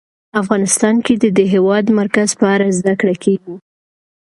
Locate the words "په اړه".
2.39-2.67